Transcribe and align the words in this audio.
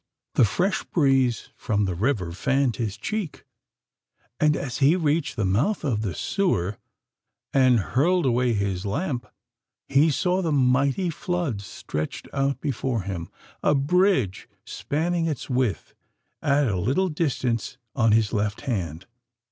The 0.33 0.45
fresh 0.45 0.83
breeze 0.83 1.49
from 1.55 1.85
the 1.85 1.93
river 1.93 2.31
fanned 2.31 2.77
his 2.77 2.97
cheek—and, 2.97 4.57
as 4.57 4.79
he 4.79 4.95
reached 4.95 5.35
the 5.35 5.45
mouth 5.45 5.83
of 5.83 6.01
the 6.01 6.15
sewer, 6.15 6.79
and 7.53 7.77
hurled 7.79 8.25
away 8.25 8.53
his 8.53 8.83
lamp, 8.83 9.27
he 9.87 10.09
saw 10.09 10.41
the 10.41 10.51
mighty 10.51 11.11
flood 11.11 11.61
stretched 11.61 12.27
out 12.33 12.59
before 12.61 13.03
him—a 13.03 13.75
bridge 13.75 14.49
spanning 14.65 15.27
its 15.27 15.51
width 15.51 15.93
at 16.41 16.65
a 16.67 16.79
little 16.79 17.09
distance 17.09 17.77
on 17.95 18.11
his 18.11 18.33
left 18.33 18.61
hand. 18.61 19.05